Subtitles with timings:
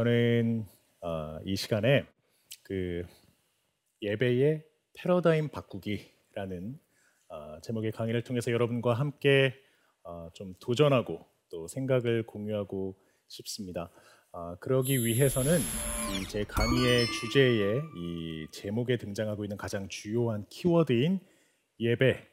[0.00, 0.64] 저는
[1.02, 2.06] 어, 이 시간에
[2.62, 3.04] 그
[4.00, 4.64] 예배의
[4.94, 6.80] 패러다임 바꾸기라는
[7.28, 9.52] 어, 제목의 강의를 통해서 여러분과 함께
[10.02, 12.96] 어, 좀 도전하고 또 생각을 공유하고
[13.28, 13.90] 싶습니다.
[14.32, 15.58] 어, 그러기 위해서는
[16.30, 21.20] 제 강의의 주제에 이 제목에 등장하고 있는 가장 주요한 키워드인
[21.78, 22.26] 예배,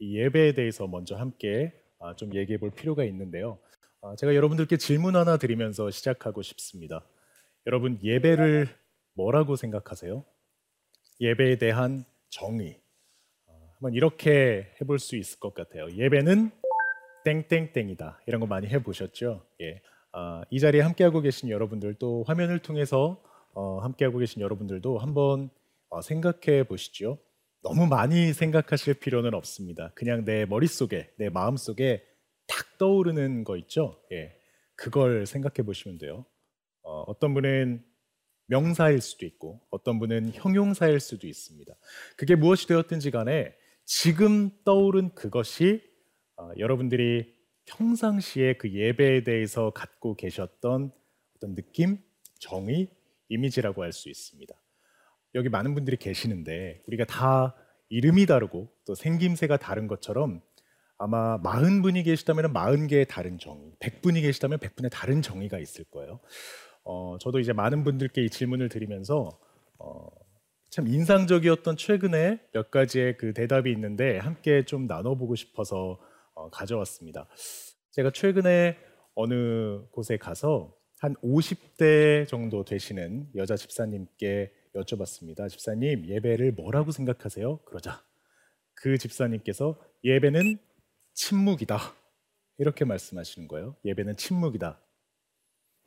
[0.00, 3.60] 이 예배에 대해서 먼저 함께 아, 좀 얘기해 볼 필요가 있는데요.
[4.04, 7.06] 아, 제가 여러분들께 질문 하나 드리면서 시작하고 싶습니다.
[7.66, 8.66] 여러분 예배를
[9.14, 10.24] 뭐라고 생각하세요?
[11.20, 12.80] 예배에 대한 정의.
[13.46, 15.88] 아, 한번 이렇게 해볼 수 있을 것 같아요.
[15.92, 16.50] 예배는
[17.24, 18.22] 땡땡땡이다.
[18.26, 19.46] 이런 거 많이 해보셨죠?
[19.60, 19.80] 예.
[20.10, 23.22] 아, 이 자리에 함께하고 계신 여러분들 또 화면을 통해서
[23.54, 25.50] 어, 함께하고 계신 여러분들도 한번
[25.88, 27.18] 어, 생각해 보시죠.
[27.62, 29.92] 너무 많이 생각하실 필요는 없습니다.
[29.94, 32.02] 그냥 내 머릿속에, 내 마음속에
[32.48, 34.02] 탁 떠오르는 거 있죠?
[34.10, 34.34] 예.
[34.74, 36.26] 그걸 생각해 보시면 돼요.
[37.02, 37.84] 어, 어떤 분은
[38.46, 41.72] 명사일 수도 있고 어떤 분은 형용사일 수도 있습니다.
[42.16, 45.82] 그게 무엇이 되었든지 간에 지금 떠오른 그것이
[46.36, 50.92] 어, 여러분들이 평상시에 그 예배에 대해서 갖고 계셨던
[51.36, 51.98] 어떤 느낌,
[52.38, 52.90] 정의,
[53.28, 54.54] 이미지라고 할 수 있습니다.
[55.34, 57.54] 여기 많은 분들이 계시는데 우리가 다
[57.88, 60.42] 이름이 다르고 또 생김새가 다른 것처럼
[60.98, 66.20] 아마 40분이 계시다면 40개의 다른 정의, 100분이 계시다면 100분의 다른 정의가 있을 거예요.
[66.84, 69.38] 어, 저도 이제 많은 분들께 이 질문을 드리면서
[69.78, 70.06] 어,
[70.70, 76.00] 참 인상적이었던 최근에 몇 가지의 그 대답이 있는데 함께 좀 나눠보고 싶어서
[76.34, 77.28] 어, 가져왔습니다.
[77.90, 78.78] 제가 최근에
[79.14, 85.48] 어느 곳에 가서 한 50대 정도 되시는 여자 집사님께 여쭤봤습니다.
[85.48, 87.58] 집사님, 예배를 뭐라고 생각하세요?
[87.64, 88.02] 그러자
[88.74, 90.58] 그 집사님께서 예배는
[91.14, 91.78] 침묵이다.
[92.58, 93.76] 이렇게 말씀하시는 거예요.
[93.84, 94.80] 예배는 침묵이다.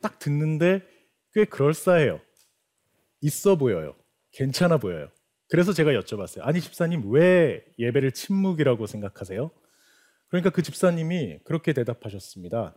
[0.02, 0.82] 딱 듣는데
[1.36, 2.22] 꽤 그럴싸해요.
[3.22, 3.96] 있어 보여요.
[4.32, 5.12] 괜찮아 보여요.
[5.50, 6.42] 그래서 제가 여쭤봤어요.
[6.44, 9.52] 아니, 집사님, 왜 예배를 침묵이라고 생각하세요?
[10.30, 12.76] 그러니까 그 집사님이 그렇게 대답하셨습니다.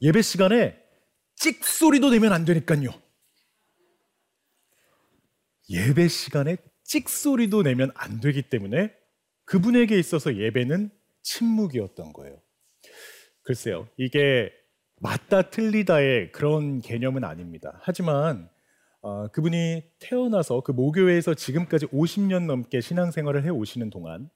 [0.00, 0.80] 예배 시간에
[1.34, 2.90] 찍 소리도 내면 안 되니까요.
[5.68, 8.94] 예배 시간에 찍 소리도 내면 안 되기 때문에
[9.44, 10.90] 그분에게 있어서 예배는
[11.22, 12.40] 침묵이었던 거예요.
[13.42, 14.52] 글쎄요, 이게
[15.00, 17.78] 맞다 틀리다의 그런 개념은 아닙니다.
[17.82, 18.48] 하지만
[19.00, 24.28] 어, 그분이 태어나서 그 모교회에서 지금까지 50년 넘게 신앙생활을 해 오시는 동안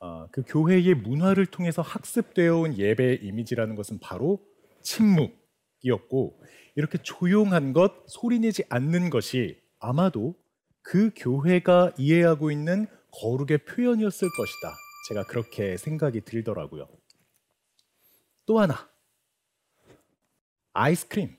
[0.00, 4.40] 어, 그 교회의 문화를 통해서 학습되어 온 예배의 이미지라는 것은 바로
[4.82, 6.42] 침묵이었고
[6.74, 10.34] 이렇게 조용한 것, 소리내지 않는 것이 아마도
[10.82, 14.74] 그 교회가 이해하고 있는 거룩의 표현이었을 것이다.
[15.08, 16.88] 제가 그렇게 생각이 들더라고요.
[18.46, 18.88] 또 하나,
[20.72, 21.36] 아이스크림.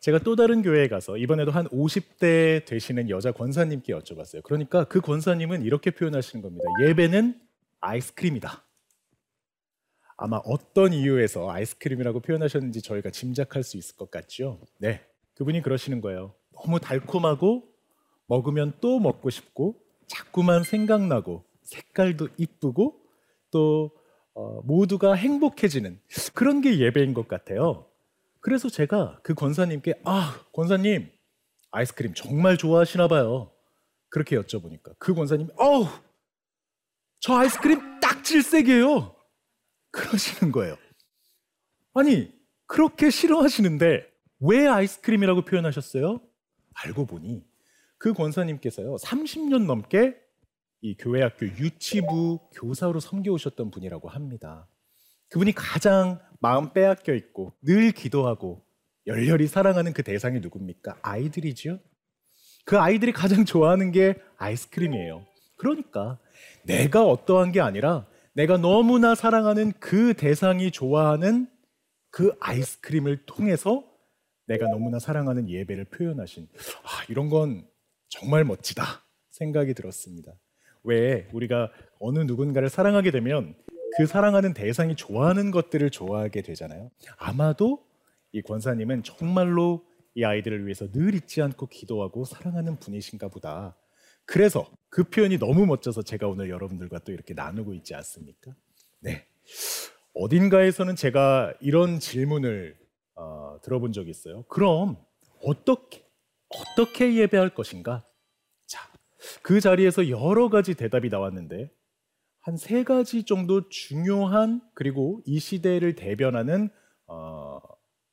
[0.00, 4.42] 제가 또 다른 교회에 가서 이번에도 한 50대 되시는 여자 권사님께 여쭤봤어요.
[4.42, 6.64] 그러니까 그 권사님은 이렇게 표현하시는 겁니다.
[6.86, 7.40] 예배는
[7.80, 8.64] 아이스크림이다.
[10.16, 14.60] 아마 어떤 이유에서 아이스크림이라고 표현하셨는지 저희가 짐작할 수 있을 것 같죠?
[14.78, 15.00] 네.
[15.34, 16.34] 그분이 그러시는 거예요.
[16.52, 17.66] 너무 달콤하고
[18.26, 23.00] 먹으면 또 먹고 싶고 자꾸만 생각나고 색깔도 이쁘고
[23.50, 23.90] 또
[24.34, 26.00] 어, 모두가 행복해지는
[26.34, 27.86] 그런 게 예배인 것 같아요.
[28.44, 31.10] 그래서 제가 그 권사님께 아 권사님
[31.70, 33.50] 아이스크림 정말 좋아하시나 봐요.
[34.10, 35.86] 그렇게 여쭤보니까 그 권사님이 어우
[37.20, 39.16] 저 아이스크림 딱 질색이에요.
[39.90, 40.76] 그러시는 거예요.
[41.94, 42.30] 아니
[42.66, 44.06] 그렇게 싫어하시는데
[44.40, 46.20] 왜 아이스크림이라고 표현하셨어요?
[46.74, 47.46] 알고 보니
[47.96, 50.20] 그 권사님께서요 30년 넘게
[50.82, 54.68] 이 교회학교 유치부 교사로 섬겨오셨던 분이라고 합니다.
[55.30, 58.62] 그분이 가장 마음 빼앗겨 있고 늘 기도하고
[59.06, 60.98] 열렬히 사랑하는 그 대상이 누굽니까?
[61.00, 61.80] 아이들이죠.
[62.66, 65.24] 그 아이들이 가장 좋아하는 게 아이스크림이에요.
[65.56, 66.18] 그러니까
[66.64, 71.48] 내가 어떠한 게 아니라 내가 너무나 사랑하는 그 대상이 좋아하는
[72.10, 73.82] 그 아이스크림을 통해서
[74.46, 76.46] 내가 너무나 사랑하는 예배를 표현하신
[76.82, 77.66] 아, 이런 건
[78.10, 78.84] 정말 멋지다
[79.30, 80.34] 생각이 들었습니다.
[80.82, 81.70] 왜 우리가
[82.00, 83.54] 어느 누군가를 사랑하게 되면
[83.96, 86.90] 그 사랑하는 대상이 좋아하는 것들을 좋아하게 되잖아요.
[87.16, 87.86] 아마도
[88.32, 93.76] 이 권사님은 정말로 이 아이들을 위해서 늘 잊지 않고 기도하고 사랑하는 분이신가 보다.
[94.24, 98.52] 그래서 그 표현이 너무 멋져서 제가 오늘 여러분들과 또 이렇게 나누고 있지 않습니까?
[99.00, 99.26] 네.
[100.14, 102.76] 어딘가에서는 제가 이런 질문을
[103.16, 104.44] 어, 들어본 적이 있어요.
[104.44, 104.96] 그럼
[105.42, 106.04] 어떻게
[106.48, 108.04] 어떻게 예배할 것인가?
[108.66, 108.88] 자,
[109.42, 111.70] 그 자리에서 여러 가지 대답이 나왔는데
[112.44, 116.68] 한 세 가지 정도 중요한 그리고 이 시대를 대변하는
[117.06, 117.58] 어,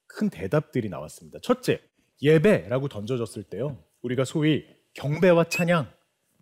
[0.08, 1.40] 큰 대답들이 나왔습니다.
[1.44, 1.82] 첫째,
[2.22, 3.84] 예배라고 던져졌을 때요.
[4.02, 5.92] 우리가 소위 경배와 찬양,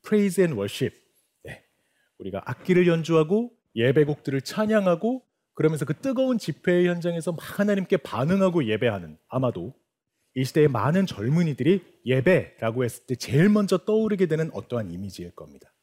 [0.03, 0.95] praise and worship.
[1.44, 1.63] 네.
[2.19, 5.24] 우리가 악기를 연주하고 예배곡들을 찬양하고
[5.56, 9.74] 그러면서 그 뜨거운 집회 현장에서 막 하나님께 반응하고 예배하는 아마도
[10.35, 15.74] 이 시대의 많은 젊은이들이 예배라고 했을 때 제일 먼저 떠오르게 되는 어떠한 이미지일 겁니다.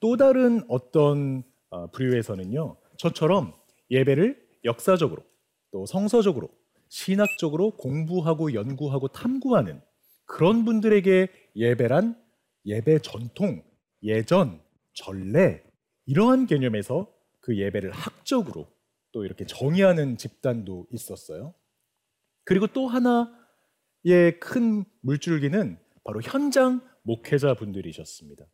[0.00, 3.54] 또 다른 어떤 어, 부류에서는요, 저처럼
[3.90, 5.22] 예배를 역사적으로
[5.70, 6.50] 또 성서적으로
[6.88, 9.80] 신학적으로 공부하고 연구하고 탐구하는
[10.24, 12.20] 그런 분들에게 예배란
[12.64, 13.62] 예배 전통,
[14.02, 14.60] 예전,
[14.94, 15.62] 전례
[16.06, 18.68] 이러한 개념에서 그 예배를 학적으로
[19.12, 21.54] 또 이렇게 정의하는 집단도 있었어요.
[22.44, 28.44] 그리고 또 하나의 큰 물줄기는 바로 현장 목회자 분들이셨습니다.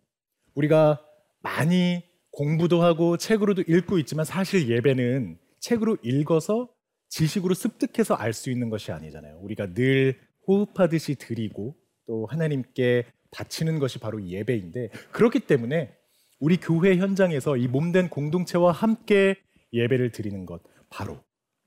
[0.55, 1.05] 우리가
[1.45, 2.03] 많이
[2.33, 6.69] 공부도 하고 책으로도 읽고 있지만 사실 예배는 책으로 읽어서
[7.11, 9.39] 지식으로 습득해서 알 수 있는 것이 아니잖아요.
[9.43, 10.19] 우리가 늘
[10.49, 11.77] 호흡하듯이 드리고
[12.07, 15.95] 또 하나님께 바치는 것이 바로 예배인데 그렇기 때문에
[16.41, 19.37] 우리 교회 현장에서 이 몸된 공동체와 함께
[19.73, 21.23] 예배를 드리는 것 바로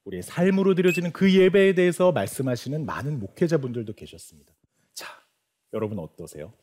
[0.05, 4.53] 우리의 삶으로 드려지는 그 예배에 대해서 말씀하시는 많은 목회자분들도 계셨습니다.
[4.93, 5.07] 자,
[5.73, 6.53] 여러분 어떠세요?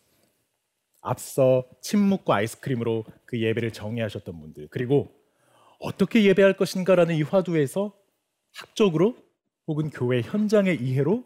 [1.05, 5.15] 앞서 침묵과 아이스크림으로 그 예배를 정의하셨던 분들 그리고
[5.79, 7.95] 어떻게 예배할 것인가라는 이 화두에서
[8.55, 9.17] 학적으로
[9.67, 11.25] 혹은 교회 현장의 이해로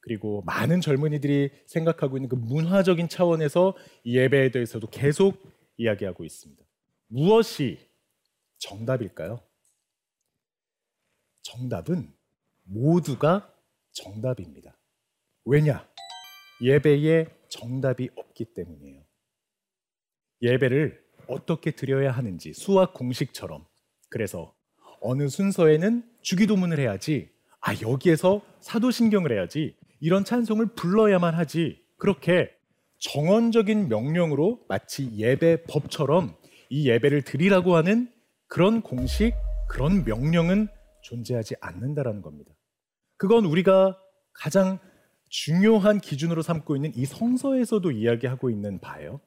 [0.00, 5.42] 그리고 많은 젊은이들이 생각하고 있는 그 문화적인 차원에서 이 예배에 대해서도 계속
[5.76, 6.64] 이야기하고 있습니다.
[7.08, 7.78] 무엇이
[8.58, 9.40] 정답일까요?
[11.42, 12.10] 정답은
[12.62, 13.52] 모두가
[13.92, 14.78] 정답입니다.
[15.44, 15.86] 왜냐?
[16.62, 19.07] 예배에 정답이 없기 때문이에요.
[20.42, 23.64] 예배를 어떻게 드려야 하는지 수학 공식처럼
[24.08, 24.54] 그래서
[25.00, 27.30] 어느 순서에는 주기도문을 해야지
[27.60, 32.50] 아 여기에서 사도신경을 해야지 이런 찬송을 불러야만 하지 그렇게
[32.98, 36.34] 정원적인 명령으로 마치 예배 법처럼
[36.70, 38.10] 이 예배를 드리라고 하는
[38.46, 39.34] 그런 공식
[39.68, 40.68] 그런 명령은
[41.02, 42.52] 존재하지 않는다라는 겁니다.
[43.16, 43.98] 그건 우리가
[44.32, 44.78] 가장
[45.28, 49.20] 중요한 기준으로 삼고 있는 이 성서에서도 이야기하고 있는 바예요.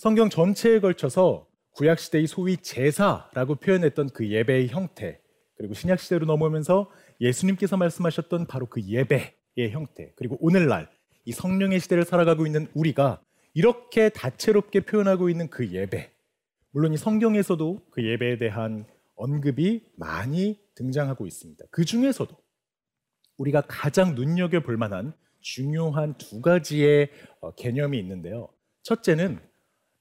[0.00, 5.20] 성경 전체에 걸쳐서 구약 시대의 소위 제사라고 표현했던 그 예배의 형태
[5.58, 10.88] 그리고 신약 시대로 넘어오면서 예수님께서 말씀하셨던 바로 그 예배의 형태 그리고 오늘날
[11.26, 13.20] 이 성령의 시대를 살아가고 있는 우리가
[13.52, 16.10] 이렇게 다채롭게 표현하고 있는 그 예배
[16.70, 18.86] 물론 이 성경에서도 그 예배에 대한
[19.16, 21.62] 언급이 많이 등장하고 있습니다.
[21.70, 22.34] 그 중에서도
[23.36, 27.10] 우리가 가장 눈여겨 볼 만한 중요한 두 가지의
[27.42, 28.48] 어, 개념이 있는데요.
[28.82, 29.49] 첫째는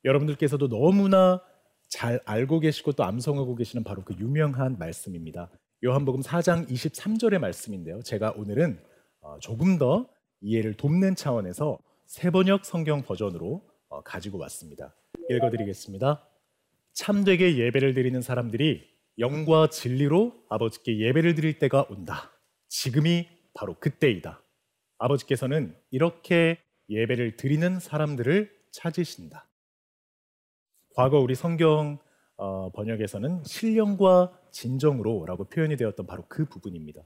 [0.04, 1.42] 여러분들께서도 너무나
[1.88, 5.50] 잘 알고 계시고 또 암송하고 계시는 바로 그 유명한 말씀입니다.
[5.84, 8.02] 요한복음 4장 23절의 말씀인데요.
[8.04, 8.80] 제가 오늘은
[9.22, 10.08] 어, 조금 더
[10.42, 14.96] 이해를 돕는 차원에서 세번역 성경 버전으로 어, 가지고 왔습니다.
[15.30, 16.26] 읽어드리겠습니다.
[16.94, 18.88] 참되게 예배를 드리는 사람들이
[19.18, 22.32] 영과 진리로 아버지께 예배를 드릴 때가 온다.
[22.68, 24.42] 지금이 바로 그때이다.
[24.98, 29.49] 아버지께서는 이렇게 예배를 드리는 사람들을 찾으신다.
[31.00, 31.98] 과거 우리 성경
[32.36, 37.02] 어, 번역에서는 신령과 진정으로라고 표현이 되었던 바로 그 부분입니다.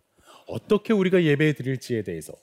[0.47, 2.33] 어떻게 우리가 예배 드릴지에 대해서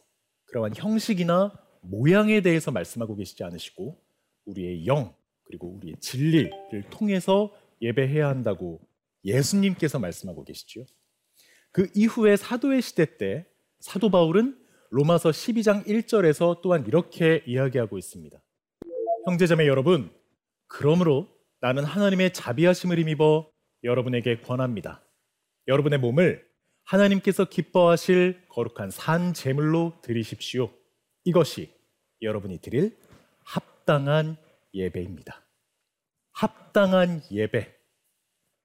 [0.44, 4.00] 그러한 형식이나 모양에 대해서 말씀하고 계시지 않으시고
[4.44, 7.52] 우리의 영 그리고 우리의 진리를 통해서
[7.82, 8.80] 예배해야 한다고
[9.24, 10.84] 예수님께서 말씀하고 계시죠.
[11.72, 13.44] 그 이후에 사도의 시대 때
[13.80, 14.56] 사도 바울은
[14.90, 18.40] 로마서 12장 1절에서 또한 이렇게 이야기하고 있습니다.
[19.26, 20.12] 형제자매 여러분,
[20.68, 23.50] 그러므로 나는 하나님의 자비하심을 힘입어
[23.84, 25.02] 여러분에게 권합니다.
[25.68, 26.48] 여러분의 몸을
[26.84, 30.70] 하나님께서 기뻐하실 거룩한 산 제물로 드리십시오.
[31.24, 31.72] 이것이
[32.22, 32.96] 여러분이 드릴
[33.44, 34.36] 합당한
[34.72, 35.44] 예배입니다.
[36.32, 37.76] 합당한 예배.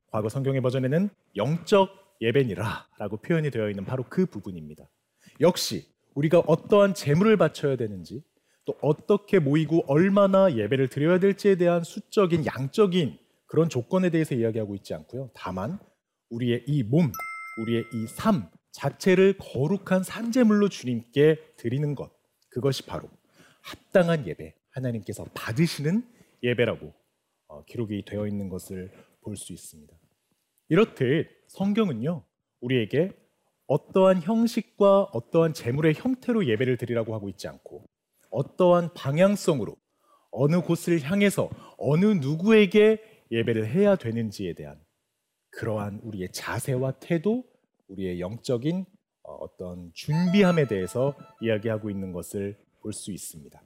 [0.08, 4.90] 과거 성경의 버전에는 영적 예배니라라고 표현이 되어 있는 바로 그 부분입니다.
[5.42, 8.24] 역시 우리가 어떠한 제물을 바쳐야 되는지
[8.66, 14.94] 또 어떻게 모이고 얼마나 예배를 드려야 될지에 대한 수적인 양적인 그런 조건에 대해서 이야기하고 있지
[14.94, 15.30] 않고요.
[15.34, 15.80] 다만
[16.30, 17.12] 우리의 이 몸,
[17.62, 22.12] 우리의 이 삶 자체를 거룩한 산재물로 주님께 드리는 것
[22.50, 23.10] 그것이 바로
[23.62, 26.04] 합당한 예배 하나님께서 받으시는
[26.44, 26.94] 예배라고
[27.48, 28.92] 어, 기록이 되어 있는 것을
[29.22, 29.94] 볼 수 있습니다.
[30.70, 32.24] 이렇듯 성경은요
[32.62, 33.12] 우리에게
[33.68, 37.86] 어떠한 형식과 어떠한 재물의 형태로 예배를 드리라고 하고 있지 않고
[38.36, 39.76] 어떠한 방향성으로
[40.32, 43.02] 어느 곳을 향해서 어느 누구에게
[43.32, 44.80] 예배를 해야 되는지에 대한
[45.52, 47.46] 그러한 우리의 자세와 태도,
[47.88, 48.86] 우리의 영적인
[49.24, 53.60] 어, 어떤 준비함에 대해서 이야기하고 있는 것을 볼 수 있습니다.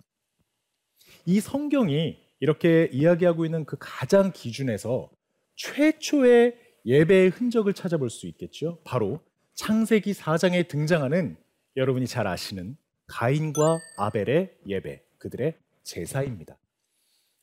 [1.26, 5.10] 이 성경이 이렇게 이야기하고 있는 그 가장 기준에서
[5.56, 8.80] 최초의 예배의 흔적을 찾아볼 수 있겠죠.
[8.86, 9.20] 바로
[9.56, 11.36] 창세기 4장에 등장하는
[11.76, 12.78] 여러분이 잘 아시는
[13.10, 16.58] 가인과 아벨의 예배, 그들의 제사입니다.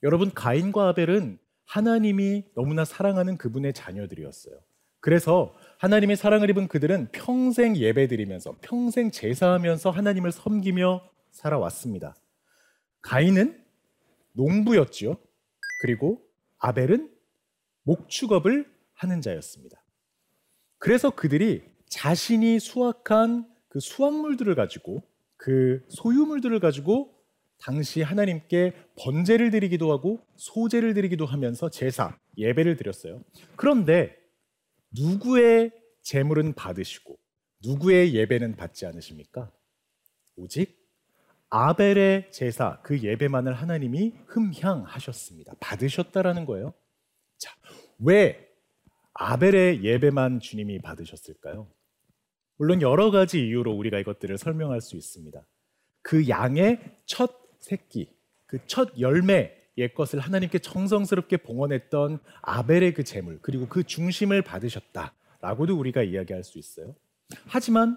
[0.03, 4.59] 여러분, 가인과 아벨은 하나님이 너무나 사랑하는 그분의 자녀들이었어요.
[5.01, 12.17] 그래서 하나님의 사랑을 입은 그들은 평생 예배드리면서 평생 제사하면서 하나님을 섬기며 살아왔습니다.
[13.03, 13.63] 가인은
[14.33, 15.17] 농부였지요.
[15.83, 16.23] 그리고
[16.59, 17.11] 아벨은
[17.83, 19.83] 목축업을 하는 자였습니다.
[20.79, 25.03] 그래서 그들이 자신이 수확한 그 수확물들을 가지고
[25.37, 27.15] 그 소유물들을 가지고
[27.59, 33.23] 당시 하나님께 번제를 드리기도 하고 소제를 드리기도 하면서 제사, 예배를 드렸어요.
[33.57, 34.17] 그런데
[34.93, 37.19] 누구의 재물은 받으시고
[37.65, 39.51] 누구의 예배는 받지 않으십니까?
[40.37, 40.77] 오직
[41.49, 45.55] 아벨의 제사, 그 예배만을 하나님이 흠향하셨습니다.
[45.61, 46.75] 받으셨다라는 거예요.
[47.39, 47.55] 자,
[47.99, 48.47] 왜
[49.15, 51.71] 아벨의 예배만 주님이 받으셨을까요?
[52.57, 55.47] 물론 여러 가지 이유로 우리가 이것들을 설명할 수 있습니다.
[56.03, 58.15] 그 양의 첫 새끼,
[58.47, 66.03] 그 첫 열매의 것을 하나님께 정성스럽게 봉헌했던 아벨의 그 재물, 그리고 그 중심을 받으셨다라고도 우리가
[66.03, 66.95] 이야기할 수 있어요.
[67.47, 67.97] 하지만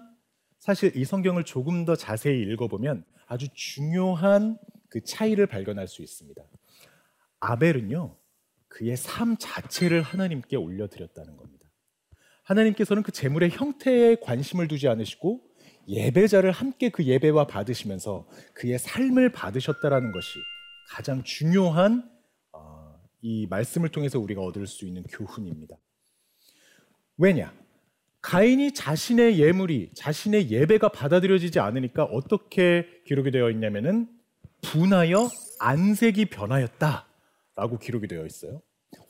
[0.58, 6.42] 사실 이 성경을 조금 더 자세히 읽어보면 아주 중요한 그 차이를 발견할 수 있습니다.
[7.38, 8.16] 아벨은요,
[8.68, 11.59] 그의 삶 자체를 하나님께 올려드렸다는 겁니다.
[12.44, 15.40] 하나님께서는 그 재물의 형태에 관심을 두지 않으시고
[15.88, 20.38] 예배자를 함께 그 예배와 받으시면서 그의 삶을 받으셨다라는 것이
[20.88, 22.08] 가장 중요한
[22.52, 25.76] 어, 이 말씀을 통해서 우리가 얻을 수 있는 교훈입니다.
[27.16, 27.52] 왜냐?
[28.22, 34.08] 가인이 자신의 예물이 자신의 예배가 받아들여지지 않으니까 어떻게 기록이 되어 있냐면은
[34.62, 35.28] 분하여
[35.58, 38.60] 안색이 변하였다라고 기록이 되어 있어요.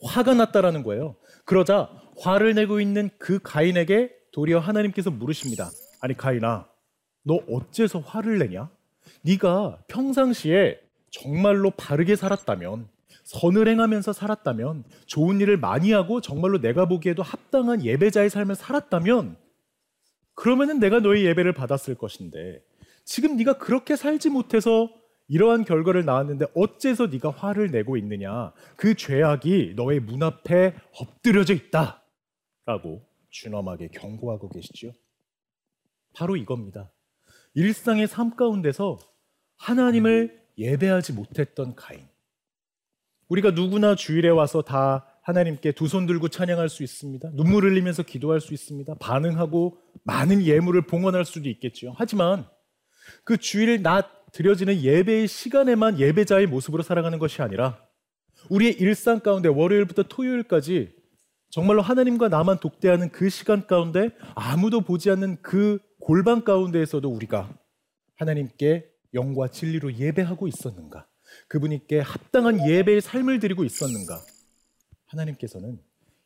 [0.03, 1.15] 화가 났다라는 거예요.
[1.45, 1.89] 그러자
[2.21, 5.71] 화를 내고 있는 그 가인에게 도리어 하나님께서 물으십니다.
[5.99, 6.67] 아니 가인아,
[7.23, 8.69] 너 어째서 화를 내냐?
[9.23, 12.87] 네가 평상시에 정말로 바르게 살았다면
[13.23, 19.35] 선을 행하면서 살았다면 좋은 일을 많이 하고 정말로 내가 보기에도 합당한 예배자의 삶을 살았다면
[20.35, 22.61] 그러면은 내가 너의 예배를 받았을 것인데
[23.03, 24.89] 지금 네가 그렇게 살지 못해서
[25.27, 28.53] 이러한 결과를 낳았는데 어째서 네가 화를 내고 있느냐?
[28.75, 32.00] 그 죄악이 너의 문 앞에 엎드려져 있다
[32.65, 34.93] 라고 준엄하게 경고하고 계시죠.
[36.13, 36.91] 바로 이겁니다.
[37.53, 38.99] 일상의 삶 가운데서
[39.57, 42.01] 하나님을 예배하지 못했던 가인.
[43.29, 47.31] 우리가 누구나 주일에 와서 다 하나님께 두 손 들고 찬양할 수 있습니다.
[47.33, 48.95] 눈물 흘리면서 기도할 수 있습니다.
[48.95, 51.93] 반응하고 많은 예물을 봉헌할 수도 있겠죠.
[51.97, 52.47] 하지만
[53.23, 57.85] 그 주일 낮 드려지는 예배의 시간에만 예배자의 모습으로 살아가는 것이 아니라
[58.49, 60.95] 우리의 일상 가운데 월요일부터 토요일까지
[61.51, 67.53] 정말로 하나님과 나만 독대하는 그 시간 가운데 아무도 보지 않는 그 골방 가운데에서도 우리가
[68.15, 71.05] 하나님께 영과 진리로 예배하고 있었는가?
[71.49, 74.21] 그분께 합당한 예배의 삶을 드리고 있었는가?
[75.07, 75.77] 하나님께서는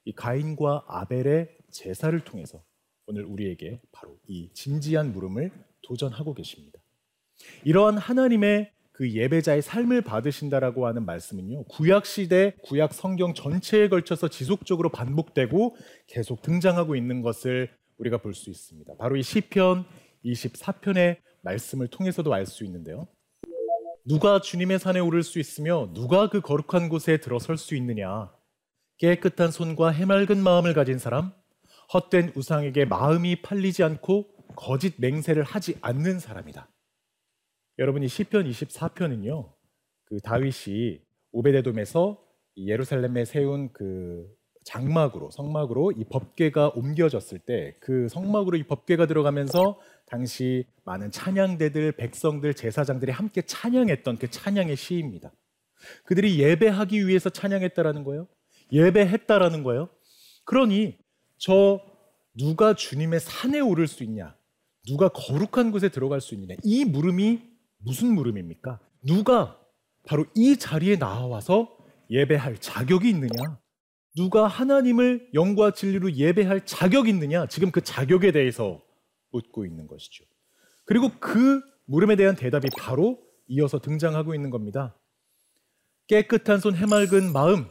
[0.06, 2.64] 이 가인과 아벨의 제사를 통해서
[3.08, 5.52] 오늘 우리에게 바로 이 진지한 물음을
[5.82, 6.80] 도전하고 계십니다.
[7.64, 11.66] 이러한 하나님의 그 예배자의 삶을 받으신다라고 하는 말씀은요.
[11.66, 15.76] 구약 시대, 구약 성경 전체에 걸쳐서 지속적으로 반복되고
[16.08, 18.94] 계속 등장하고 있는 것을 우리가 볼 수 있습니다.
[18.98, 19.84] 바로 이 시편
[20.24, 23.08] 24편의 말씀을 통해서도 알 수 있는데요.
[24.06, 28.32] 누가 주님의 산에 오를 수 있으며 누가 그 거룩한 곳에 들어설 수 있느냐?
[28.98, 31.34] 깨끗한 손과 해맑은 마음을 가진 사람,
[31.94, 36.70] 헛된 우상에게 마음이 팔리지 않고 거짓 맹세를 하지 않는 사람이다.
[37.78, 39.52] 여러분이 시편 24편은요.
[40.06, 41.02] 그 다윗이
[41.32, 42.24] 오베데돔에서
[42.58, 44.28] 예루살렘에 세운 그
[44.64, 52.54] 장막으로 성막으로 이 법궤가 옮겨졌을 때 그 성막으로 이 법궤가 들어가면서 당시 많은 찬양대들, 백성들,
[52.54, 55.32] 제사장들이 함께 찬양했던 그 찬양의 시입니다.
[56.06, 58.28] 그들이 예배하기 위해서 찬양했다라는 거예요.
[58.72, 59.90] 예배했다라는 거예요.
[60.46, 60.98] 그러니
[61.38, 61.82] 저
[62.38, 64.36] 누가 주님의 산에 오를 수 있냐?
[64.88, 66.56] 누가 거룩한 곳에 들어갈 수 있느냐?
[66.64, 67.55] 이 물음이
[67.86, 68.80] 무슨 물음입니까?
[69.04, 69.60] 누가
[70.08, 71.78] 바로 이 자리에 나와서
[72.10, 73.60] 예배할 자격이 있느냐?
[74.16, 77.48] 누가 하나님을 영과 진리로 예배할 자격이 있느냐?
[77.48, 78.82] 지금 그 자격에 대해서
[79.32, 80.24] 묻고 있는 것이죠.
[80.86, 84.98] 그리고 그 물음에 대한 대답이 바로 이어서 등장하고 있는 겁니다.
[86.08, 87.68] 깨끗한 손 해맑은 마음,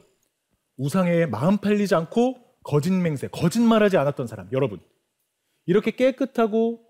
[0.77, 4.49] 우상에 마음 팔리지 않고 거짓 맹세, 거짓말하지 않았던 사람.
[4.53, 4.81] 여러분,
[5.67, 6.87] 이렇게 깨끗하고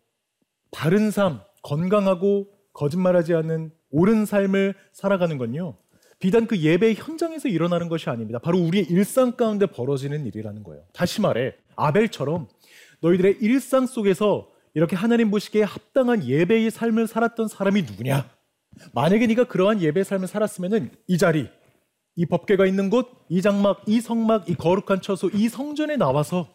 [0.70, 5.76] 바른 삶, 건강하고 거짓말하지 않는 옳은 삶을 살아가는 건요.
[6.18, 8.38] 비단 그 예배 현장에서 일어나는 것이 아닙니다.
[8.38, 10.84] 바로 우리의 일상 가운데 벌어지는 일이라는 거예요.
[10.92, 12.48] 다시 말해 아벨처럼
[13.00, 18.28] 너희들의 일상 속에서 이렇게 하나님 보시기에 합당한 예배의 삶을 살았던 사람이 누구냐?
[18.92, 21.48] 만약에 네가 그러한 예배의 삶을 살았으면은 이 자리,
[22.16, 26.48] 이 법궤가 있는 곳, 이 장막, 이 성막, 이 거룩한 처소, 이 성전에 나와서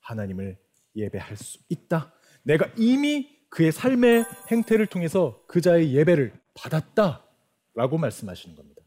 [0.00, 0.58] 하나님을
[0.96, 2.12] 예배할 수 있다.
[2.42, 8.82] 내가 이미 그의 삶의 행태를 통해서 그자의 예배를 받았다라고 말씀하시는 겁니다.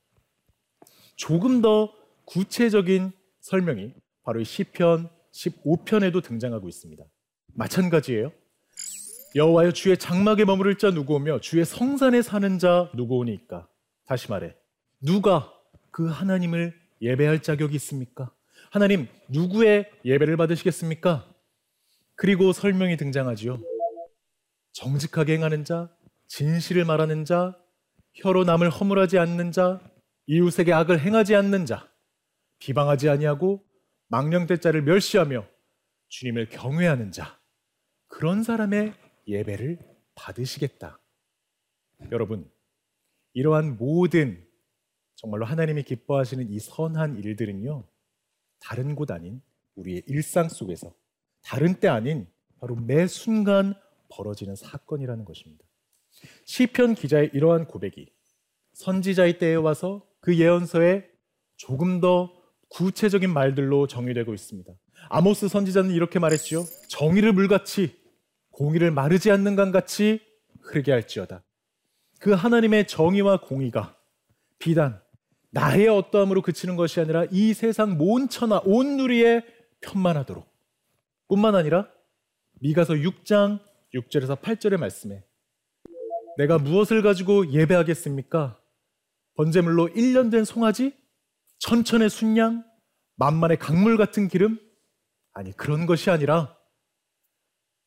[1.16, 1.94] 조금 더
[2.26, 3.94] 구체적인 설명이
[4.24, 7.02] 바로 이 시편 15편에도 등장하고 있습니다.
[7.54, 8.34] 마찬가지예요.
[9.36, 13.70] 여호와여 주의 장막에 머무를 자 누구 오며 주의 성산에 사는 자 누구 오니까
[14.06, 14.54] 다시 말해
[15.02, 15.50] 누가
[15.92, 18.34] 그 하나님을 예배할 자격이 있습니까?
[18.70, 21.26] 하나님 누구의 예배를 받으시겠습니까?
[22.16, 23.60] 그리고 설명이 등장하지요.
[24.78, 25.90] 정직하게 행하는 자,
[26.28, 27.58] 진실을 말하는 자,
[28.14, 29.82] 혀로 남을 허물하지 않는 자,
[30.28, 31.92] 이웃에게 악을 행하지 않는 자,
[32.60, 33.66] 비방하지 아니하고
[34.10, 35.48] 망령대자를 멸시하며
[36.10, 37.40] 주님을 경외하는 자,
[38.08, 38.94] 그런 사람의
[39.28, 39.80] 예배를
[40.14, 41.00] 받으시겠다.
[42.12, 42.48] 여러분,
[43.34, 44.48] 이러한 모든
[45.16, 47.84] 정말로 하나님이 기뻐하시는 이 선한 일들은요,
[48.60, 49.42] 다른 곳 아닌
[49.74, 50.94] 우리의 일상 속에서,
[51.42, 52.28] 다른 때 아닌
[52.60, 53.74] 바로 매 순간
[54.10, 55.66] 벌어지는 사건이라는 것입니다.
[56.46, 58.12] 시편 기자의 이러한 고백이
[58.74, 61.06] 선지자의 때에 와서 그 예언서에
[61.56, 62.32] 조금 더
[62.70, 64.72] 구체적인 말들로 정의되고 있습니다.
[65.10, 66.64] 아모스 선지자는 이렇게 말했지요.
[66.90, 67.96] 정의를 물같이
[68.52, 70.20] 공의를 마르지 않는 강같이
[70.62, 71.44] 흐르게 할지어다.
[72.20, 73.96] 그 하나님의 정의와 공의가
[74.60, 75.02] 비단
[75.52, 79.44] 나의 어떠함으로 그치는 것이 아니라 이 세상 온 천하 온 누리에
[79.82, 80.46] 편만하도록
[81.28, 81.88] 뿐만 아니라
[82.60, 83.60] 미가서 6장
[83.98, 85.24] 6절에서 8절의 말씀에
[86.38, 88.62] 내가 무엇을 가지고 예배하겠습니까?
[89.36, 90.96] 번제물로 1년 된 송아지?
[91.60, 92.64] 천천의 순양?
[93.16, 94.60] 만만의 강물 같은 기름?
[95.34, 96.56] 아니 그런 것이 아니라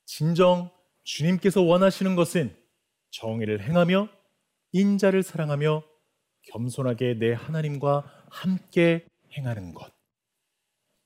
[0.04, 0.70] 진정
[1.04, 2.56] 주님께서 원하시는 것은
[3.10, 4.08] 정의를 행하며
[4.72, 5.84] 인자를 사랑하며
[6.52, 9.92] 겸손하게 내 하나님과 함께 행하는 것.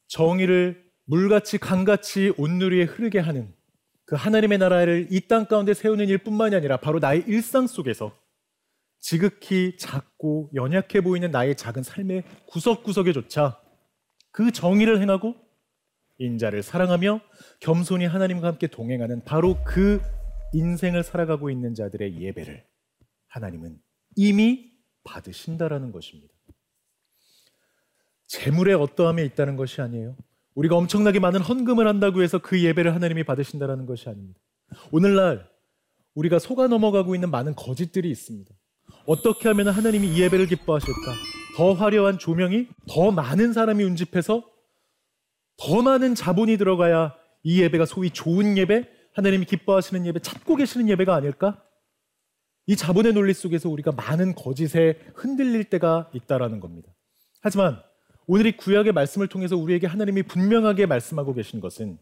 [0.09, 3.55] 정의를 물같이 강같이 온누리에 흐르게 하는
[4.07, 8.17] 그 하나님의 나라를 이 땅 가운데 세우는 일뿐만이 아니라 바로 나의 일상 속에서
[9.01, 13.61] 지극히 작고 연약해 보이는 나의 작은 삶의 구석구석에조차
[14.31, 15.35] 그 정의를 행하고
[16.19, 17.21] 인자를 사랑하며
[17.61, 20.01] 겸손히 하나님과 함께 동행하는 바로 그
[20.53, 22.65] 인생을 살아가고 있는 자들의 예배를
[23.29, 23.79] 하나님은
[24.17, 24.73] 이미
[25.05, 26.33] 받으신다라는 것입니다.
[28.29, 30.17] 재물의 어떠함에 있다는 것이 아니에요.
[30.55, 34.41] 우리가 엄청나게 많은 헌금을 한다고 해서 그 예배를 하나님이 받으신다라는 것이 아닙니다.
[34.91, 35.49] 오늘날
[36.15, 38.55] 우리가 속아 넘어가고 있는 많은 거짓들이 있습니다.
[39.07, 41.13] 어떻게 하면 하나님이 이 예배를 기뻐하실까?
[41.57, 44.45] 더 화려한 조명이 더 많은 사람이 운집해서
[45.57, 51.15] 더 많은 자본이 들어가야 이 예배가 소위 좋은 예배, 하나님이 기뻐하시는 예배, 찾고 계시는 예배가
[51.15, 51.63] 아닐까?
[52.67, 56.93] 이 자본의 논리 속에서 우리가 많은 거짓에 흔들릴 때가 있다라는 겁니다.
[57.41, 57.83] 하지만
[58.27, 61.99] 오늘 이 구약의 말씀을 통해서 우리에게 하나님이 분명하게 말씀하고 계신 것은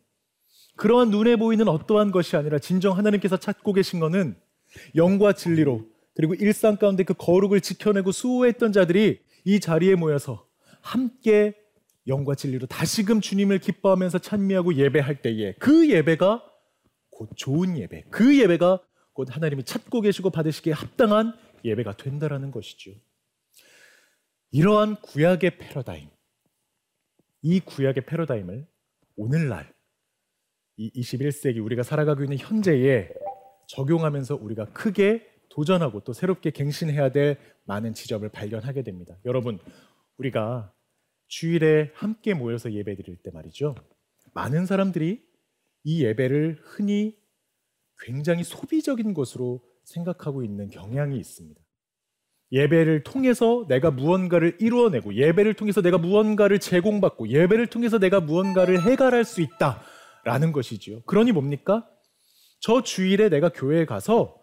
[0.76, 4.36] 그러한 눈에 보이는 어떠한 것이 아니라 진정 하나님께서 찾고 계신 것은
[4.94, 10.46] 영과 진리로 그리고 일상 가운데 그 거룩을 지켜내고 수호했던 자들이 이 자리에 모여서
[10.80, 11.54] 함께
[12.06, 16.44] 영과 진리로 다시금 주님을 기뻐하면서 찬미하고 예배할 때에 그 예배가
[17.10, 18.80] 곧 좋은 예배, 그 예배가
[19.12, 22.92] 곧 하나님이 찾고 계시고 받으시기에 합당한 예배가 된다라는 것이죠.
[24.50, 26.08] 이러한 구약의 패러다임,
[27.42, 28.66] 이 구약의 패러다임을
[29.16, 29.72] 오늘날
[30.76, 33.12] 이 21세기 우리가 살아가고 있는 현재에
[33.68, 39.18] 적용하면서 우리가 크게 도전하고 또 새롭게 갱신해야 될 많은 지점을 발견하게 됩니다.
[39.24, 39.58] 여러분,
[40.16, 40.72] 우리가
[41.28, 43.74] 주일에 함께 모여서 예배 드릴 때 말이죠.
[44.34, 45.22] 많은 사람들이
[45.84, 47.18] 이 예배를 흔히
[48.00, 51.61] 굉장히 소비적인 것으로 생각하고 있는 경향이 있습니다.
[52.52, 59.24] 예배를 통해서 내가 무언가를 이루어내고 예배를 통해서 내가 무언가를 제공받고 예배를 통해서 내가 무언가를 해결할
[59.24, 61.00] 수 있다라는 것이지요.
[61.06, 61.86] 그러니 뭡니까?
[62.60, 64.36] 저 주일에 내가 교회에 가서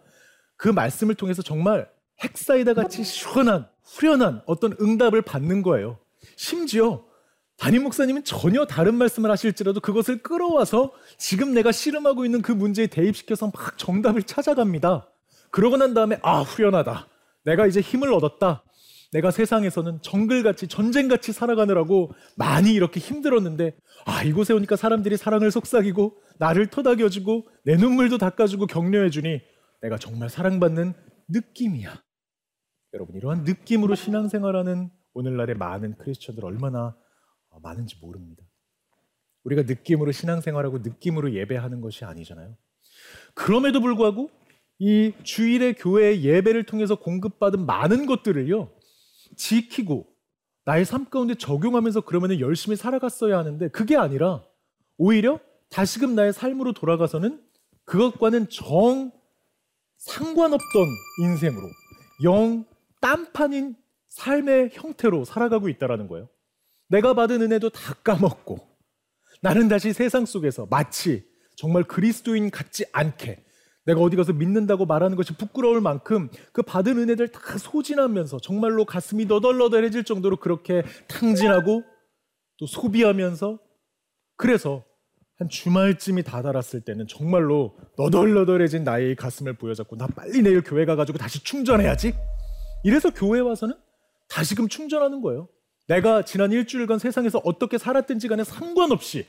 [0.57, 1.87] 그 말씀을 통해서 정말
[2.21, 5.99] 핵사이다 같이 시원한 후련한 어떤 응답을 받는 거예요.
[6.35, 7.05] 심지어
[7.57, 13.51] 담임 목사님은 전혀 다른 말씀을 하실지라도 그것을 끌어와서 지금 내가 씨름하고 있는 그 문제에 대입시켜서
[13.53, 15.07] 막 정답을 찾아갑니다.
[15.51, 17.07] 그러고 난 다음에 아 후련하다.
[17.49, 18.63] 내가 이제 힘을 얻었다.
[19.11, 26.67] 내가 세상에서는 정글같이 전쟁같이 살아가느라고 많이 이렇게 힘들었는데 아 이곳에 오니까 사람들이 사랑을 속삭이고 나를
[26.67, 29.41] 토닥여주고 내 눈물도 닦아주고 격려해주니
[29.81, 30.93] 내가 정말 사랑받는
[31.27, 32.03] 느낌이야.
[32.93, 36.95] 여러분 이러한 느낌으로 신앙생활하는 오늘날의 많은 크리스천들 얼마나
[37.63, 38.43] 많은지 모릅니다.
[39.43, 42.55] 우리가 느낌으로 신앙생활하고 느낌으로 예배하는 것이 아니잖아요.
[43.33, 44.29] 그럼에도 불구하고
[44.79, 48.71] 이 주일의 교회 예배를 통해서 공급받은 많은 것들을요
[49.35, 50.07] 지키고
[50.65, 54.43] 나의 삶 가운데 적용하면서 그러면 열심히 살아갔어야 하는데 그게 아니라
[54.97, 55.39] 오히려
[55.69, 57.41] 다시금 나의 삶으로 돌아가서는
[57.85, 59.11] 그것과는 정
[59.97, 60.87] 상관없던
[61.21, 61.67] 인생으로
[62.23, 62.65] 영
[63.01, 63.75] 딴판인
[64.07, 66.29] 삶의 형태로 살아가고 있다라는 거예요.
[66.87, 68.59] 내가 받은 은혜도 다 까먹고
[69.41, 73.43] 나는 다시 세상 속에서 마치 정말 그리스도인 같지 않게
[73.89, 79.25] 내가 어디 가서 믿는다고 말하는 것이 부끄러울 만큼 그 받은 은혜들 다 소진하면서 정말로 가슴이
[79.25, 81.83] 너덜너덜해질 정도로 그렇게 탕진하고
[82.57, 83.59] 또 소비하면서
[84.37, 84.85] 그래서
[85.37, 91.43] 한 주말쯤이 다다랐을 때는 정말로 너덜너덜해진 나의 가슴을 보여잡고 나 빨리 내일 교회 가가지고 다시
[91.43, 92.13] 충전해야지.
[92.83, 93.73] 이래서 교회 와서는
[94.27, 95.47] 다시금 충전하는 거예요.
[95.87, 99.25] 내가 지난 일주일간 세상에서 어떻게 살았든지 간에 상관없이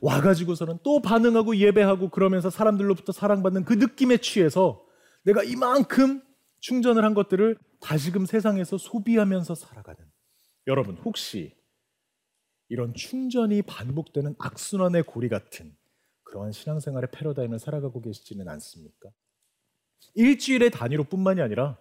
[0.00, 4.84] 와가지고서는 또 반응하고 예배하고 그러면서 사람들로부터 사랑받는 그 느낌에 취해서
[5.24, 6.22] 내가 이만큼
[6.60, 10.00] 충전을 한 것들을 다시금 세상에서 소비하면서 살아가는
[10.66, 11.56] 여러분 혹시
[12.68, 15.74] 이런 충전이 반복되는 악순환의 고리 같은
[16.24, 19.08] 그러한 신앙생활의 패러다임을 살아가고 계시지는 않습니까?
[20.14, 21.78] 일주일의 단위로 뿐만이 아니라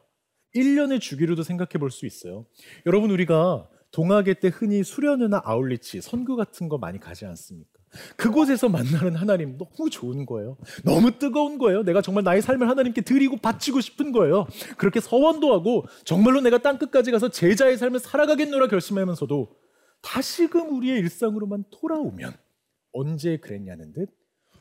[0.55, 2.45] 1년의 주기로도 생각해 볼 수 있어요.
[2.85, 7.76] 여러분 우리가 동학회 때 흔히 수련회나 아울리치, 선교 같은 거 많이 가지 않습니까?
[8.15, 10.57] 그곳에서 만나는 하나님 너무 좋은 거예요.
[10.83, 11.83] 너무 뜨거운 거예요.
[11.83, 14.47] 내가 정말 나의 삶을 하나님께 드리고 바치고 싶은 거예요.
[14.77, 19.55] 그렇게 서원도 하고 정말로 내가 땅 끝까지 가서 제자의 삶을 살아가겠노라 결심하면서도
[20.01, 22.33] 다시금 우리의 일상으로만 돌아오면
[22.93, 24.09] 언제 그랬냐는 듯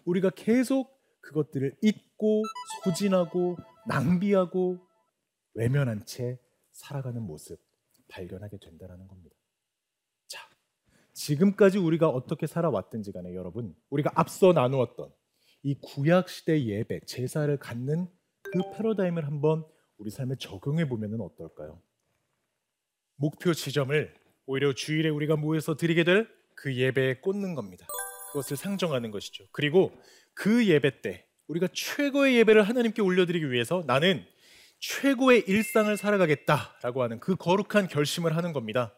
[0.04, 2.42] 우리가 계속 그것들을 잊고
[2.84, 3.56] 소진하고
[3.88, 4.78] 낭비하고
[5.54, 6.38] 외면한 채
[6.72, 7.58] 살아가는 모습
[8.08, 9.35] 발견하게 된다는 겁니다.
[11.16, 15.10] 자, 지금까지 우리가 어떻게 살아왔든지 간에 여러분, 우리가 앞서 나누었던
[15.62, 18.08] 이 구약 시대 예배, 제사를 갖는
[18.42, 19.64] 그 패러다임을 한번
[19.98, 21.80] 우리 삶에 적용해 보면은 어떨까요?
[23.16, 24.14] 목표 지점을
[24.46, 27.86] 오히려 주일에 우리가 모여서 드리게 될 그 예배에 꽂는 겁니다.
[28.32, 29.44] 그것을 상정하는 것이죠.
[29.52, 29.92] 그리고
[30.34, 34.24] 그 예배 때 우리가 최고의 예배를 하나님께 올려드리기 위해서 나는
[34.80, 38.92] 최고의 일상을 살아가겠다라고 하는 그 거룩한 결심을 하는 겁니다.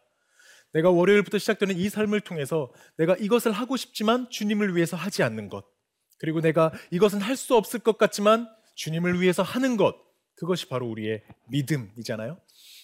[0.73, 5.65] 내가 월요일부터 시작되는 이 삶을 통해서 내가 이것을 하고 싶지만 주님을 위해서 하지 않는 것.
[6.19, 9.97] 그리고 내가 이것은 할 수 없을 것 같지만 주님을 위해서 하는 것.
[10.37, 12.39] 그것이 바로 우리의 믿음이잖아요.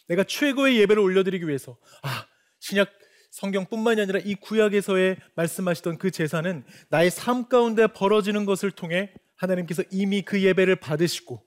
[0.08, 2.26] 내가 최고의 예배를 올려드리기 위해서 아
[2.60, 2.90] 신약
[3.30, 10.22] 성경뿐만이 아니라 이 구약에서의 말씀하시던 그 제사는 나의 삶 가운데 벌어지는 것을 통해 하나님께서 이미
[10.22, 11.44] 그 예배를 받으시고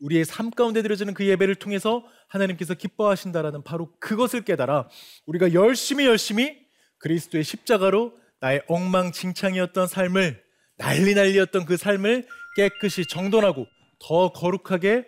[0.00, 4.88] 우리의 삶 가운데 드려지는 그 예배를 통해서 하나님께서 기뻐하신다라는 바로 그것을 깨달아
[5.26, 6.58] 우리가 열심히 열심히
[6.98, 10.42] 그리스도의 십자가로 나의 엉망진창이었던 삶을
[10.76, 13.66] 난리 난리였던 그 삶을 깨끗이 정돈하고
[13.98, 15.06] 더 거룩하게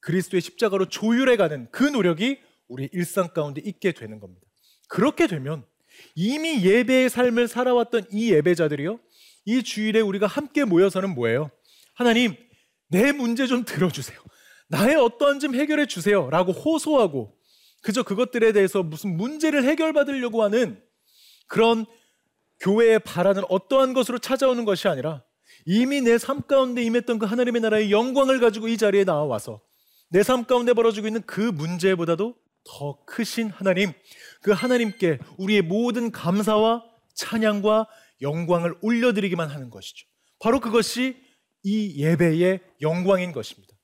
[0.00, 2.38] 그리스도의 십자가로 조율해가는 그 노력이
[2.68, 4.46] 우리 일상 가운데 있게 되는 겁니다.
[4.88, 5.64] 그렇게 되면
[6.14, 9.00] 이미 예배의 삶을 살아왔던 이 예배자들이요,
[9.46, 11.50] 이 주일에 우리가 함께 모여서는 뭐예요?
[11.94, 12.36] 하나님,
[12.88, 14.18] 내 문제 좀 들어주세요.
[14.68, 16.28] 나의 어떠한 좀 해결해 주세요.
[16.30, 17.36] 라고 호소하고
[17.82, 20.82] 그저 그것들에 대해서 무슨 문제를 해결받으려고 하는
[21.46, 21.86] 그런
[22.60, 25.22] 교회에 바라는 어떠한 것으로 찾아오는 것이 아니라
[25.66, 29.60] 이미 내 삶 가운데 임했던 그 하나님의 나라의 영광을 가지고 이 자리에 나와서
[30.10, 32.34] 내 삶 가운데 벌어지고 있는 그 문제보다도
[32.68, 33.92] 더 크신 하나님,
[34.42, 36.82] 그 하나님께 우리의 모든 감사와
[37.14, 37.86] 찬양과
[38.22, 40.06] 영광을 올려드리기만 하는 것이죠.
[40.40, 41.16] 바로 그것이
[41.66, 43.74] 이 예배의 영광인 것입니다.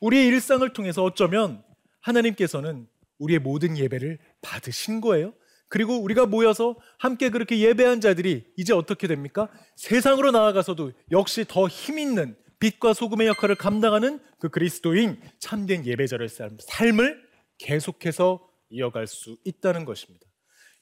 [0.00, 1.62] 우리의 일상을 통해서 어쩌면
[2.00, 2.88] 하나님께서는
[3.20, 5.32] 우리의 모든 예배를 받으신 거예요.
[5.68, 9.48] 그리고 우리가 모여서 함께 그렇게 예배한 자들이 이제 어떻게 됩니까?
[9.76, 17.22] 세상으로 나아가서도 역시 더 힘있는 빛과 소금의 역할을 감당하는 그 그리스도인 참된 예배자의 삶을
[17.58, 20.26] 계속해서 이어갈 수 있다는 것입니다.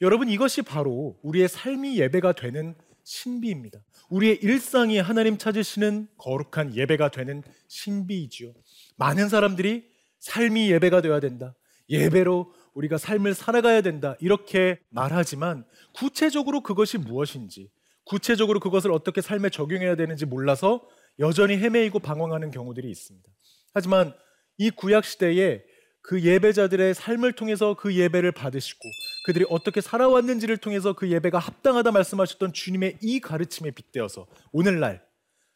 [0.00, 2.74] 여러분 이것이 바로 우리의 삶이 예배가 되는
[3.06, 3.78] 신비입니다.
[4.10, 8.52] 우리의 일상이 하나님 찾으시는 거룩한 예배가 되는 신비이지요.
[8.96, 9.84] 많은 사람들이
[10.18, 11.54] 삶이 예배가 되어야 된다.
[11.88, 14.16] 예배로 우리가 삶을 살아가야 된다.
[14.18, 15.64] 이렇게 말하지만
[15.94, 17.70] 구체적으로 그것이 무엇인지,
[18.04, 20.84] 구체적으로 그것을 어떻게 삶에 적용해야 되는지 몰라서
[21.20, 23.28] 여전히 헤매이고 방황하는 경우들이 있습니다.
[23.72, 24.14] 하지만
[24.58, 25.62] 이 구약 시대에
[26.06, 28.80] 그 예배자들의 삶을 통해서 그 예배를 받으시고
[29.24, 35.04] 그들이 어떻게 살아왔는지를 통해서 그 예배가 합당하다 말씀하셨던 주님의 이 가르침에 빗대어서 오늘날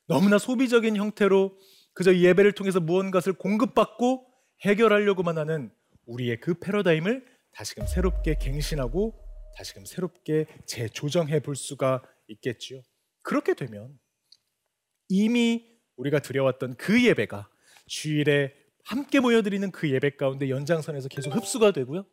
[0.08, 1.56] 너무나 소비적인 형태로
[1.92, 4.26] 그저 예배를 통해서 무언가를 공급받고
[4.62, 5.70] 해결하려고만 하는
[6.06, 9.14] 우리의 그 패러다임을 다시금 새롭게 갱신하고
[9.56, 12.82] 다시금 새롭게 재조정해 볼 수가 있겠지요.
[13.22, 13.96] 그렇게 되면
[15.08, 17.48] 이미 우리가 드려왔던 그 예배가
[17.86, 18.59] 주일에
[18.90, 22.04] 함께 모여드리는 그 예배 가운데 연장선에서 계속 흡수가 되고요.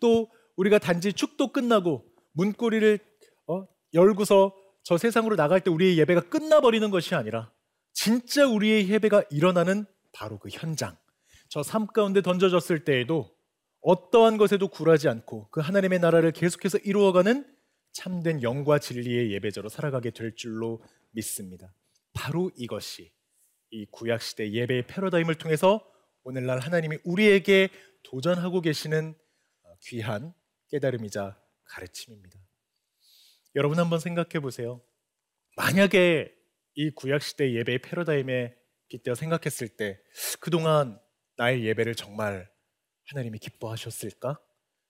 [0.00, 2.98] 또 우리가 단지 축도 끝나고 문고리를
[3.46, 7.52] 어, 열고서 저 세상으로 나갈 때 우리의 예배가 끝나버리는 것이 아니라
[7.92, 10.96] 진짜 우리의 예배가 일어나는 바로 그 현장.
[11.48, 13.30] 저 삶 가운데 던져졌을 때에도
[13.82, 17.46] 어떠한 것에도 굴하지 않고 그 하나님의 나라를 계속해서 이루어가는
[17.92, 21.72] 참된 영과 진리의 예배자로 살아가게 될 줄로 믿습니다.
[22.12, 23.12] 바로 이것이
[23.70, 25.86] 이 구약 시대 예배의 패러다임을 통해서
[26.26, 27.68] 오늘날 하나님이 우리에게
[28.02, 29.14] 도전하고 계시는
[29.62, 30.34] 어, 귀한
[30.70, 32.36] 깨달음이자 가르침입니다.
[33.54, 34.82] 여러분 한번 생각해 보세요.
[35.54, 36.34] 만약에
[36.74, 38.56] 이 구약 시대 예배의 패러다임에
[38.88, 40.00] 빗대어 생각했을 때
[40.40, 41.00] 그동안
[41.36, 42.50] 나의 예배를 정말
[43.04, 44.40] 하나님이 기뻐하셨을까?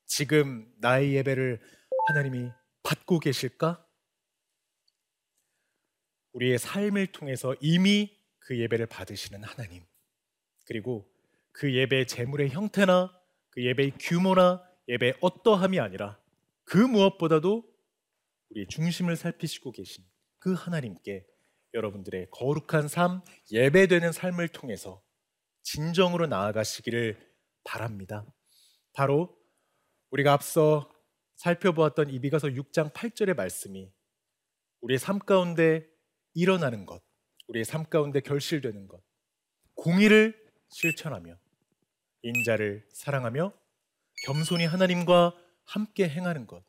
[0.07, 1.61] 지금 나의 예배를
[2.09, 2.51] 하나님이
[2.83, 3.87] 받고 계실까?
[6.33, 9.85] 우리의 삶을 통해서 이미 그 예배를 받으시는 하나님.
[10.65, 11.07] 그리고
[11.57, 13.11] 그 예배의 재물의 형태나
[13.51, 16.21] 그 예배의 규모나 예배의 어떠함이 아니라
[16.65, 17.65] 그 무엇보다도
[18.51, 20.05] 우리의 중심을 살피시고 계신
[20.39, 21.27] 그 하나님께
[21.73, 25.03] 여러분들의 거룩한 삶, 예배되는 삶을 통해서
[25.63, 27.19] 진정으로 나아가시기를
[27.65, 28.27] 바랍니다.
[28.93, 29.35] 바로
[30.11, 30.91] 우리가 앞서
[31.37, 33.91] 살펴보았던 이비가서 6장 8절의 말씀이
[34.83, 35.89] 우리의 삶 가운데
[36.35, 37.03] 일어나는 것,
[37.49, 39.03] 우리의 삶 가운데 결실되는 것,
[39.75, 40.37] 공의를
[40.69, 41.39] 실천하며
[42.27, 43.53] 인자를 사랑하며
[44.25, 45.35] 겸손히 하나님과
[45.65, 46.65] 함께 행하는 것.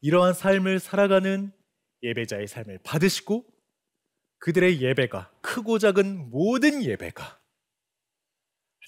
[0.00, 1.52] 이러한 삶을 살아가는
[2.02, 3.44] 예배자의 삶을 받으시고
[4.38, 7.40] 그들의 예배가 크고 작은 모든 예배가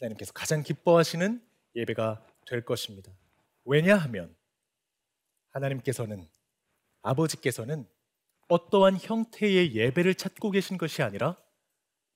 [0.01, 1.47] 하나님께서 가장 기뻐하시는
[1.77, 3.13] 예배가 될 것입니다.
[3.65, 4.35] 왜냐하면
[5.51, 6.29] 하나님께서는
[7.03, 7.87] 아버지께서는
[8.49, 11.37] 어떠한 형태의 예배를 찾고 계신 것이 아니라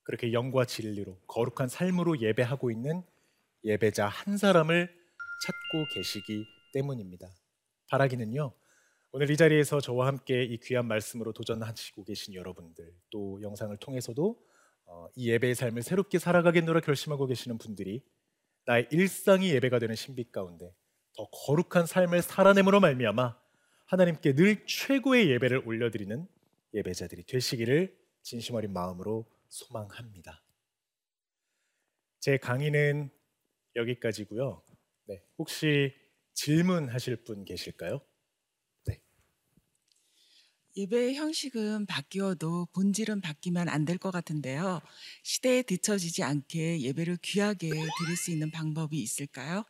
[0.03, 3.03] 그렇게 영과 진리로 거룩한 삶으로 예배하고 있는
[3.67, 4.89] 예배자 한 사람을
[5.43, 7.29] 찾고 계시기 때문입니다.
[7.89, 8.53] 바라기는요.
[9.11, 14.41] 오늘 이 자리에서 저와 함께 이 귀한 말씀으로 도전하시고 계신 여러분들 또 영상을 통해서도
[14.85, 18.05] 어, 이 예배의 삶을 새롭게 살아가겠노라 결심하고 계시는 분들이
[18.67, 20.73] 나의 일상이 예배가 되는 신비 가운데
[21.17, 23.37] 더 거룩한 삶을 살아냄으로 말미암아
[23.87, 26.27] 하나님께 늘 최고의 예배를 올려드리는
[26.75, 30.43] 예배자들이 되시기를 진심 어린 마음으로 소망합니다.
[32.21, 33.11] 제 강의는
[33.77, 34.63] 여기까지고요.
[35.07, 35.95] 네, 혹시
[36.35, 38.01] 질문하실 분 계실까요?
[38.87, 39.01] 네.
[40.77, 44.81] 예배의 형식은 바뀌어도 본질은 바뀌면 안 될 것 같은데요.
[45.23, 49.65] 시대에 뒤처지지 않게 예배를 귀하게 드릴 수 있는 방법이 있을까요?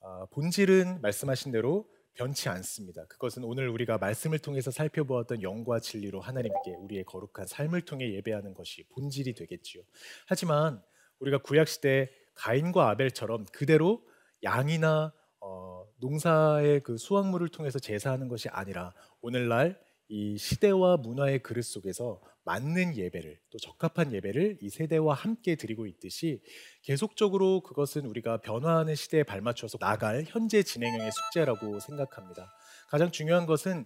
[0.00, 3.04] 아, 본질은 말씀하신 대로 변치 않습니다.
[3.06, 8.84] 그것은 오늘 우리가 말씀을 통해서 살펴보았던 영과 진리로 하나님께 우리의 거룩한 삶을 통해 예배하는 것이
[8.88, 9.82] 본질이 되겠지요.
[10.26, 10.82] 하지만
[11.18, 14.02] 우리가 구약 시대 가인과 아벨처럼 그대로
[14.42, 22.22] 양이나 어, 농사의 그 수확물을 통해서 제사하는 것이 아니라 오늘날 이 시대와 문화의 그릇 속에서
[22.44, 26.40] 맞는 예배를 또 적합한 예배를 이 세대와 함께 드리고 있듯이
[26.82, 32.52] 계속적으로 그것은 우리가 변화하는 시대에 발맞춰서 나갈 현재 진행형의 숙제라고 생각합니다.
[32.88, 33.84] 가장 중요한 것은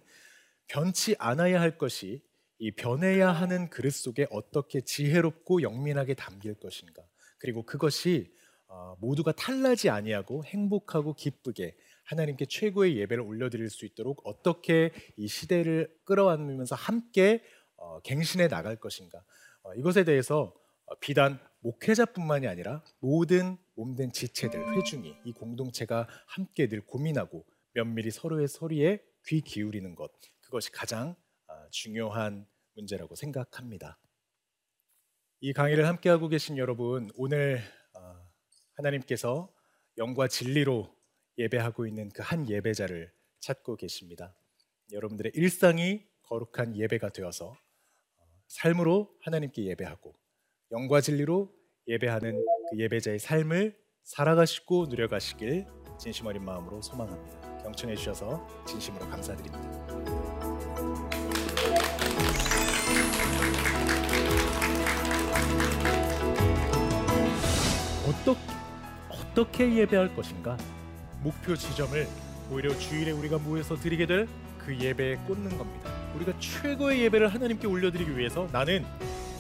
[0.67, 2.23] 변치 않아야 할 것이
[2.59, 7.03] 이 변해야 하는 그릇 속에 어떻게 지혜롭고 영민하게 담길 것인가.
[7.39, 8.40] 그리고 그것이 어,
[8.99, 16.75] 모두가 탈나지 아니하고 행복하고 기쁘게 하나님께 최고의 예배를 올려드릴 수 있도록 어떻게 이 시대를 끌어안으면서
[16.75, 17.43] 함께
[17.77, 19.25] 어, 갱신해 나갈 것인가
[19.63, 20.55] 어, 이것에 대해서
[20.87, 28.49] 어, 비단 목회자뿐만이 아니라 모든 몸된 지체들 회중이 이 공동체가 함께 늘 고민하고 면밀히 서로의
[28.49, 31.15] 소리에 귀 기울이는 것 그것이 가장
[31.47, 33.99] 어, 중요한 문제라고 생각합니다.
[35.41, 37.80] 이 강의를 함께 하고 계신 여러분 오늘 어,
[38.81, 39.53] 하나님께서
[39.99, 40.95] 영과 진리로
[41.39, 44.35] 예배하고 있는 그 한 예배자를 찾고 계십니다.
[44.93, 50.15] 여러분들의 일상이 거룩한 예배가 되어서 어, 삶으로 하나님께 예배하고
[50.73, 51.53] 영과 진리로
[51.89, 55.67] 예배하는 그 예배자의 삶을 살아가시고 누려가시길
[55.99, 57.63] 진심 어린 마음으로 소망합니다.
[57.63, 60.10] 경청해 주셔서 진심으로 감사드립니다.
[69.41, 70.57] 어떻게 예배할 것인가?
[71.23, 72.07] 목표 지점을
[72.51, 74.29] 오히려 주일에 우리가 모여서 드리게 될
[74.65, 75.91] 그 예배에 꽂는 겁니다.
[76.15, 78.85] 우리가 최고의 예배를 하나님께 올려드리기 위해서 나는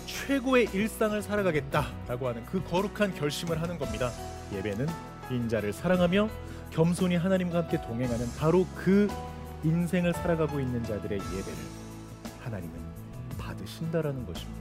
[0.06, 4.10] 최고의 일상을 살아가겠다라고 하는 그 거룩한 결심을 하는 겁니다.
[4.52, 4.86] 예배는
[5.30, 6.28] 인자를 사랑하며
[6.70, 9.08] 겸손히 하나님과 함께 동행하는 바로 그
[9.62, 11.58] 인생을 살아가고 있는 자들의 예배를
[12.40, 12.74] 하나님은
[13.38, 14.60] 받으신다라는 것입니다.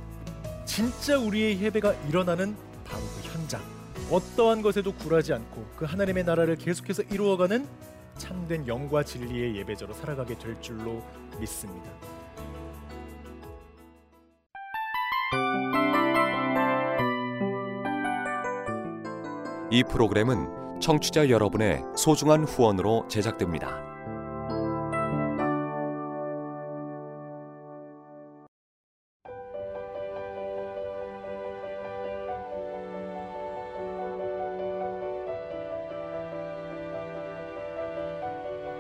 [0.65, 3.78] 진짜 우리의 예배가 일어나는 바로 그 현장.
[4.11, 7.67] 어떠한 것에도 굴하지 않고 그 하나님의 나라를 계속해서 이루어가는
[8.17, 11.03] 참된 영과 진리의 예배자로 살아가게 될 줄로
[11.39, 11.89] 믿습니다.
[19.71, 23.98] 이 프로그램은 청취자 여러분의 소중한 후원으로 제작됩니다.